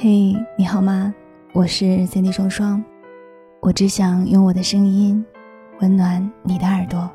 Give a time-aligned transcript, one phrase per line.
[0.00, 1.12] 嘿，你好吗？
[1.52, 2.84] 我是 Cindy 双双，
[3.60, 5.26] 我只想用我的声音
[5.80, 7.10] 温暖你的耳朵。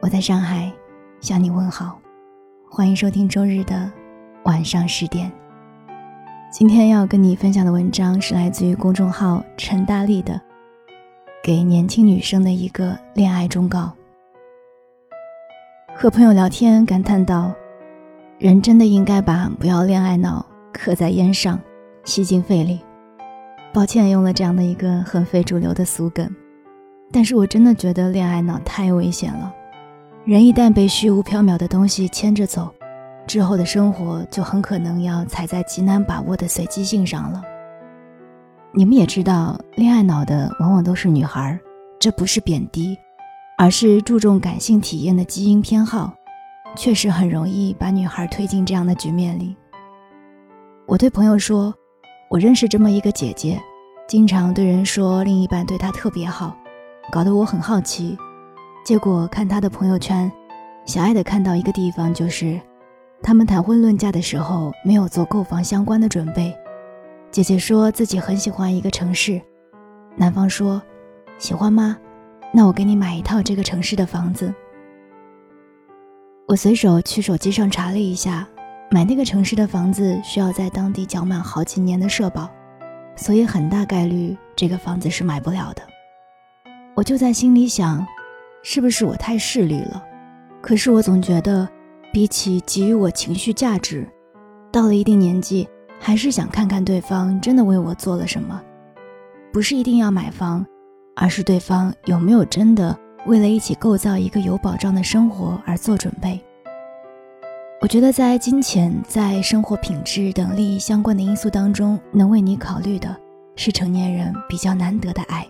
[0.00, 0.72] 我在上海
[1.20, 1.98] 向你问好，
[2.70, 3.90] 欢迎收听周日的
[4.44, 5.32] 晚上十点。
[6.52, 10.34] 今天要跟你分享的文章是来自于公众号陈大力的
[11.42, 13.80] 《给年轻女生的一个恋爱忠告》。
[15.92, 17.52] 和朋友聊天，感叹道
[18.38, 21.58] ：“人真的应该把不要恋爱脑刻在烟上。”
[22.06, 22.80] 吸进肺里，
[23.74, 26.32] 抱歉用了这样的一个很非主流的俗梗，
[27.12, 29.52] 但是我真的觉得恋爱脑太危险了。
[30.24, 32.72] 人一旦被虚无缥缈的东西牵着走，
[33.26, 37.42] 之后的生活就很可能要踩在极难把握的随机性上了。
[38.72, 41.58] 你们也知道，恋爱脑的往往都是女孩，
[41.98, 42.96] 这不是贬低，
[43.58, 46.14] 而是注重感性体验的基因偏好，
[46.76, 49.56] 确实很容易把女孩推进这样的局面里。
[50.86, 51.74] 我对朋友说。
[52.28, 53.60] 我认识这么一个姐姐，
[54.08, 56.56] 经常对人说另一半对她特别好，
[57.12, 58.18] 搞得我很好奇。
[58.84, 60.30] 结果看她的朋友圈，
[60.84, 62.60] 狭隘的看到一个地方，就是
[63.22, 66.52] 他们谈婚论嫁的时候没有做购房相关的准备。
[67.30, 69.40] 姐姐说自己很喜欢一个城市，
[70.16, 70.82] 男方说
[71.38, 71.96] 喜欢吗？
[72.52, 74.52] 那我给你买一套这个城市的房子。
[76.48, 78.48] 我随手去手机上查了一下。
[78.96, 82.48] 买那个城市的房子需要在当地缴满好几年的社保，
[83.14, 85.82] 所以很大概率这个房子是买不了的。
[86.94, 88.06] 我就在心里想，
[88.62, 90.02] 是不是我太势利了？
[90.62, 91.68] 可是我总觉得，
[92.10, 94.08] 比起给予我情绪价值，
[94.72, 95.68] 到了一定年纪，
[96.00, 98.58] 还是想看看对方真的为我做了什么。
[99.52, 100.64] 不是一定要买房，
[101.16, 106.42] 而是对方有没有真的为了一起构造一个有保障的生活而做准备。
[107.86, 113.16] 我觉得，在金钱、在生活品质等利益相关的因素当中，能为你考虑的
[113.54, 115.46] 是成年人比较难得的爱。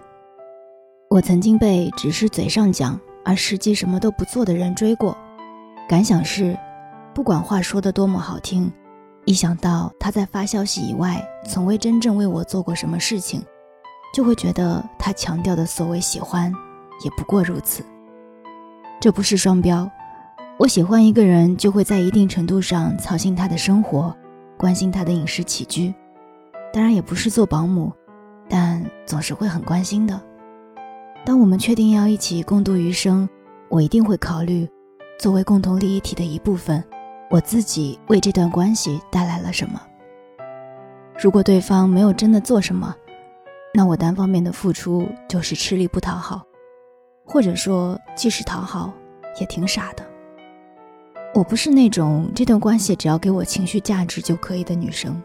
[1.08, 5.16] 我曾经被只是嘴上讲，而实际什么都不做的人追过，
[5.88, 6.54] 感想是，
[7.14, 8.70] 不管话说的多么好听，
[9.24, 13.42] 一想到他在发消息以外从未真正为我做过什么事情，
[14.12, 16.52] 就会觉得他强调的所谓喜欢，
[17.02, 17.82] 也不过如此。
[19.00, 19.90] 这不是双标。
[20.58, 24.16] 我喜欢一个人，就会在一定程度上操心他的生活，
[24.56, 25.92] 关心他的饮食起居。
[26.72, 27.92] 当然也不是做保姆，
[28.48, 30.18] 但总是会很关心的。
[31.26, 33.28] 当我们确定要一起共度余生，
[33.68, 34.66] 我一定会考虑，
[35.18, 36.82] 作为共同利益体的一部分，
[37.30, 39.78] 我自己为这段关系带来了什么。
[41.20, 42.96] 如果对方没有真的做什么，
[43.74, 46.42] 那我单方面的付出就是吃力不讨好，
[47.26, 48.90] 或者说即使讨好，
[49.38, 50.02] 也挺傻的。
[51.36, 55.22] 我不是那种这段关系只要给我情绪价值就可以的女生。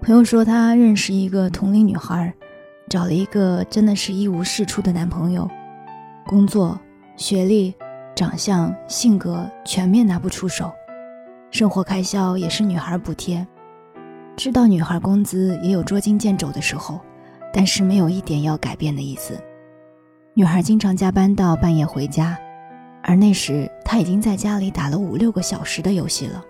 [0.00, 2.32] 朋友说他认识一个同龄女孩，
[2.88, 5.46] 找了一个真的是一无是处的男朋友，
[6.24, 6.80] 工作、
[7.18, 7.74] 学历、
[8.14, 10.72] 长相、性格全面拿不出手，
[11.50, 13.46] 生活开销也是女孩补贴，
[14.34, 16.98] 知道女孩工资也有捉襟见肘的时候，
[17.52, 19.38] 但是没有一点要改变的意思。
[20.32, 22.34] 女孩经常加班到半夜回家。
[23.08, 26.44] 而那时他已经在家里打了五六个小时的游戏了。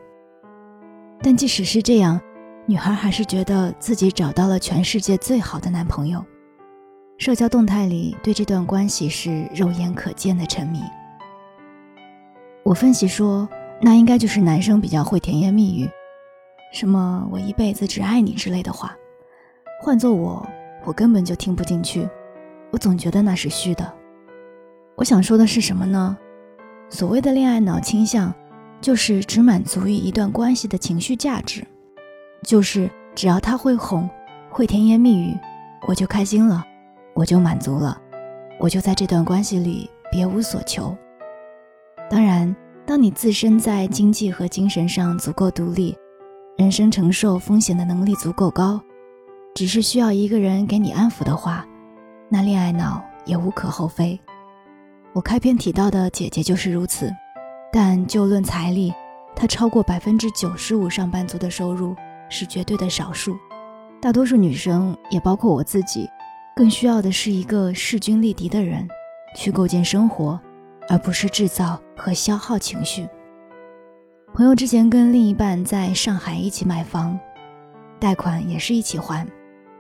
[1.21, 2.19] 但即使是这样，
[2.65, 6.25] 女孩还是觉得自己找到了全世界最好的男朋友。
[7.19, 10.81] 社交动态里对这段关系是肉眼可见的沉迷。
[12.63, 13.47] 我分析说，
[13.83, 15.87] 那应该就是男生比较会甜言蜜语，
[16.73, 18.97] 什么“我一辈子只爱你”之类的话。
[19.83, 20.47] 换做我，
[20.87, 22.09] 我根本就听不进去，
[22.71, 23.93] 我总觉得那是虚的。
[24.95, 26.17] 我想说的是什么呢？
[26.89, 28.33] 所谓的恋爱脑倾向，
[28.81, 31.67] 就是只满足于一段关系的情绪价值，
[32.43, 34.09] 就是只要他会哄，
[34.49, 35.37] 会甜言蜜语，
[35.89, 36.65] 我就开心了，
[37.13, 38.01] 我就满足了，
[38.61, 40.97] 我就在这段关系里别无所求。
[42.09, 42.55] 当然，
[42.87, 45.97] 当你自身在经济和精神上足够独立，
[46.57, 48.81] 人生承受风险的能力足够高，
[49.57, 51.67] 只是需要一个人给你安抚的话，
[52.29, 54.19] 那恋爱脑也无可厚非。
[55.17, 57.11] 我开篇提到的姐姐就是如此，
[57.73, 58.93] 但就论财力，
[59.35, 61.97] 她超过百分之九十五上班族的收入
[62.29, 63.35] 是绝对的少数。
[63.99, 66.07] 大多数女生，也包括我自己，
[66.55, 68.87] 更需要的是一个势均力敌的人，
[69.35, 70.39] 去构建生活，
[70.87, 73.09] 而不是制造和消耗情绪。
[74.35, 77.19] 朋友之前跟另一半在上海一起买房，
[77.99, 79.27] 贷款也是一起还，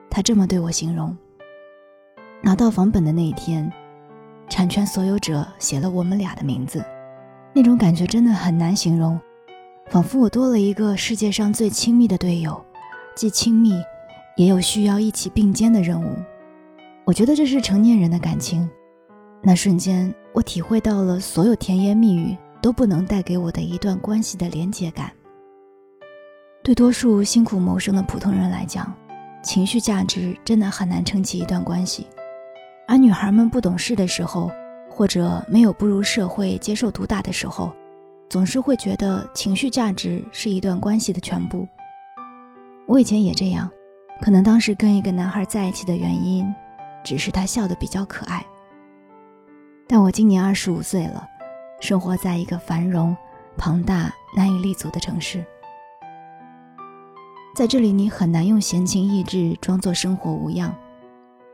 [0.08, 1.14] 他这么对我形容：
[2.40, 3.70] 拿到房本的那一天。
[4.48, 6.84] 产权所有者写了我们俩的名字，
[7.52, 9.19] 那种感觉真的很难形容，
[9.90, 12.64] 仿佛我多了一个世界上最亲密的队友，
[13.14, 13.72] 既亲密，
[14.37, 16.16] 也有需要一起并肩的任务。
[17.04, 18.69] 我觉得这是成年人的感情。
[19.43, 25.12] 那瞬间，我体会到了所有甜言蜜语都不能带给我的一段关系的连结感。
[26.64, 28.93] 对多数辛苦谋生的普通人来讲，
[29.43, 32.06] 情绪价值真的很难撑起一段关系。
[32.88, 34.50] 而女孩们不懂事的时候，
[34.88, 37.72] 或者没有步入社会、接受毒打的时候，
[38.28, 41.66] 总是会觉得情绪价值是一段关系的全部。
[42.86, 43.68] 我以前也这样，
[44.22, 46.46] 可能当时跟一个男孩在一起的原因，
[47.04, 48.46] 只是他笑得比较可爱。
[49.88, 51.26] 但我今年二十五岁了，
[51.80, 53.16] 生活在一个繁荣、
[53.56, 55.44] 庞大、难以立足的城市。
[57.56, 60.72] 在这里，你很难用闲情逸致装作生活无恙。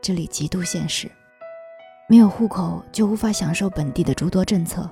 [0.01, 1.09] 这里极度现实，
[2.09, 4.89] 没有户口就无法享受本地的诸多政策，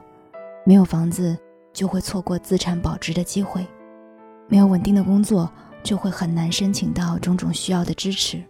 [0.66, 1.38] 没有房子
[1.74, 3.68] 就会错过资产保值的机会，
[4.48, 5.52] 没有稳定的工作
[5.84, 8.42] 就会很难申请到种种需要的支持。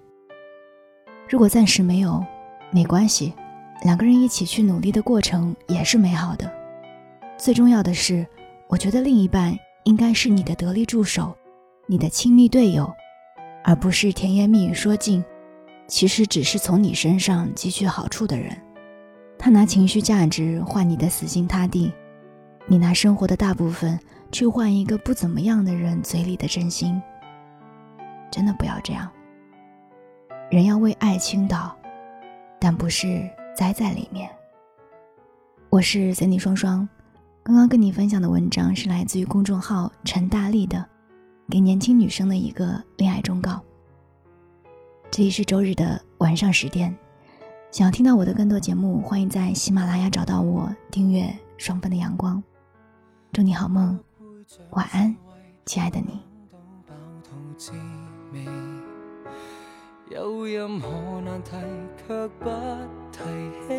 [1.28, 2.24] 如果暂时没有，
[2.72, 3.34] 没关系，
[3.84, 6.50] 两个人一起去努力的过程也是美好的。
[7.38, 8.26] 最重要的是，
[8.68, 11.36] 我觉得另一半应该是你的得力助手。
[11.88, 12.90] 你的亲密队友，
[13.64, 15.22] 而不是甜言蜜语说尽，
[15.92, 18.58] 其实只是从你身上汲取好处的人。
[19.38, 21.92] 他拿情绪价值换你的死心塌地，
[22.66, 24.00] 你拿生活的大部分
[24.32, 27.00] 去换一个不怎么样的人嘴里的真心。
[28.32, 29.12] 真的不要这样。
[30.50, 31.76] 人要为爱倾倒，
[32.58, 34.30] 但不是栽在里面。
[35.70, 36.88] 我是 Cindy 双双，
[37.44, 40.86] 刚刚跟你分享的文章是来自于公众号陈大力的。
[41.50, 43.62] 给年轻女生的一个恋爱忠告。
[45.12, 46.98] 这里是周日的晚上十点，
[47.70, 51.24] 想要听到我的更多节目，欢迎在喜马拉雅找到我，订阅
[51.58, 52.38] 《双份的阳光》。
[53.34, 54.00] 祝你好梦，
[54.70, 55.14] 晚安，
[55.66, 56.22] 亲爱的你。
[60.10, 61.58] 有任何难题，
[62.08, 62.50] 却不
[63.12, 63.20] 提
[63.68, 63.74] 起。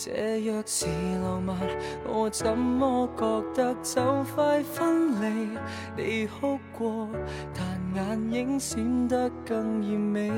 [0.00, 0.86] 这若是
[1.24, 1.56] 浪漫，
[2.06, 4.00] 我怎么觉得就
[4.32, 5.58] 快分离？
[5.96, 7.08] 你哭过，
[7.52, 7.66] 但
[7.96, 10.30] 眼影闪得更艳美。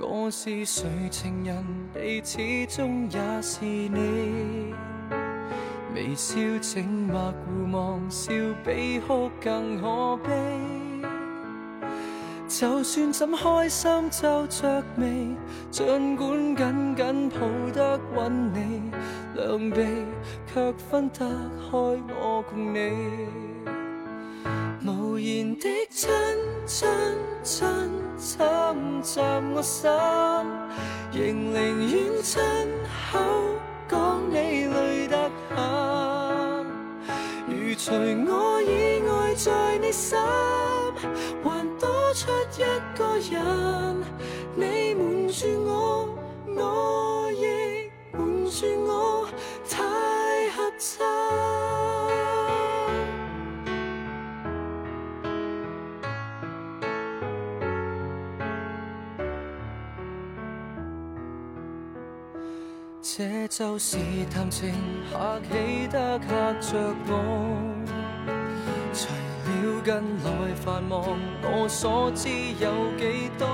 [0.00, 4.74] 我是谁情人，你始终也是你。
[5.94, 8.32] 微笑静默互望，笑
[8.64, 10.79] 比哭更可悲。
[12.60, 15.34] 就算怎开心皱着眉，
[15.70, 17.38] 尽管紧紧抱
[17.72, 18.92] 得稳你，
[19.34, 19.80] 两臂
[20.52, 22.92] 却分得开我共你。
[24.84, 26.10] 无言的亲
[26.66, 26.86] 亲
[27.42, 27.66] 亲
[28.18, 28.38] 侵
[29.02, 29.20] 袭
[29.54, 29.90] 我心，
[31.12, 31.54] 仍宁
[31.88, 32.42] 愿亲
[33.10, 33.18] 口
[33.88, 36.66] 讲你累得很。
[37.48, 37.94] 如除
[38.30, 40.18] 我以外在你心。
[42.20, 42.62] 出一
[42.98, 43.96] 个人，
[44.54, 46.06] 你瞒住我，
[46.54, 49.26] 我亦瞒住我，
[49.66, 49.78] 太
[50.50, 51.00] 合衬。
[63.00, 63.96] 这就是
[64.30, 64.74] 谈情
[65.10, 67.10] 客气得吓着我。
[69.60, 71.04] 了近来繁忙，
[71.42, 73.46] 我所知有几多？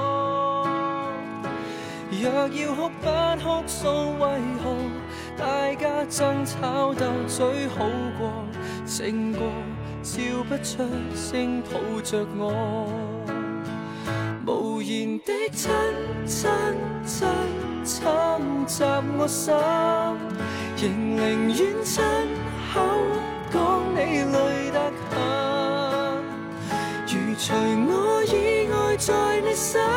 [2.10, 3.06] 若要哭不
[3.42, 4.24] 哭诉，为
[4.62, 4.64] 何
[5.36, 7.84] 大家争吵斗嘴好
[8.18, 8.30] 过？
[8.84, 9.42] 静过
[10.02, 10.84] 笑不出
[11.14, 12.86] 声，抱着我，
[14.46, 15.68] 无言的亲
[16.24, 16.48] 亲
[17.04, 17.28] 亲
[17.84, 18.06] 侵
[18.68, 18.84] 袭
[19.18, 19.52] 我心，
[20.76, 22.04] 仍宁愿亲
[22.72, 22.80] 口
[23.52, 24.65] 讲你累
[28.98, 29.95] 以外，